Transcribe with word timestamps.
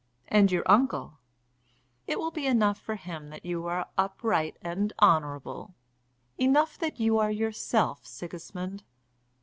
"And 0.29 0.51
your 0.51 0.63
uncle?" 0.65 1.19
"It 2.07 2.17
will 2.19 2.31
be 2.31 2.47
enough 2.47 2.79
for 2.79 2.95
him 2.95 3.27
that 3.29 3.45
you 3.45 3.67
are 3.67 3.85
upright 3.99 4.57
and 4.63 4.91
honourable 4.99 5.75
enough 6.39 6.75
that 6.79 6.99
you 6.99 7.19
are 7.19 7.29
yourself, 7.29 8.03
Sigismund." 8.07 8.83